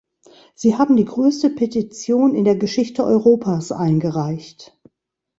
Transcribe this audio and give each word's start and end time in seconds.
Sie 0.55 0.75
haben 0.79 0.95
die 0.97 1.05
größte 1.05 1.51
Petition 1.51 2.33
in 2.33 2.43
der 2.43 2.55
Geschichte 2.55 3.03
Europas 3.03 3.71
eingereicht. 3.71 4.75